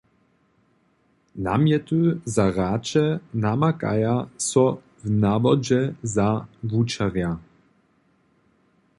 Namjety 1.47 1.97
za 2.37 2.45
hraće 2.55 3.03
namakaja 3.43 4.13
so 4.45 4.65
w 5.03 5.13
nawodźe 5.25 5.81
za 6.15 6.27
wučerja. 6.71 7.29